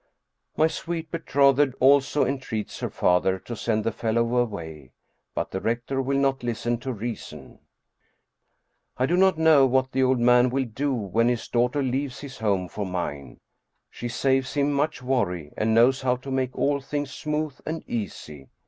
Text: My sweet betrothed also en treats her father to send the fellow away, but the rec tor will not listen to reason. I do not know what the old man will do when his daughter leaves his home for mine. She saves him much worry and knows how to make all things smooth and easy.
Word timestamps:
My 0.57 0.65
sweet 0.65 1.11
betrothed 1.11 1.75
also 1.79 2.23
en 2.23 2.39
treats 2.39 2.79
her 2.79 2.89
father 2.89 3.37
to 3.37 3.55
send 3.55 3.83
the 3.83 3.91
fellow 3.91 4.35
away, 4.37 4.93
but 5.35 5.51
the 5.51 5.61
rec 5.61 5.85
tor 5.85 6.01
will 6.01 6.17
not 6.17 6.41
listen 6.41 6.79
to 6.79 6.91
reason. 6.91 7.59
I 8.97 9.05
do 9.05 9.15
not 9.15 9.37
know 9.37 9.67
what 9.67 9.91
the 9.91 10.01
old 10.01 10.19
man 10.19 10.49
will 10.49 10.65
do 10.65 10.91
when 10.91 11.27
his 11.27 11.47
daughter 11.47 11.83
leaves 11.83 12.21
his 12.21 12.39
home 12.39 12.67
for 12.67 12.83
mine. 12.83 13.41
She 13.91 14.07
saves 14.09 14.55
him 14.55 14.71
much 14.71 15.03
worry 15.03 15.53
and 15.55 15.75
knows 15.75 16.01
how 16.01 16.15
to 16.15 16.31
make 16.31 16.55
all 16.57 16.81
things 16.81 17.11
smooth 17.13 17.53
and 17.67 17.87
easy. 17.87 18.49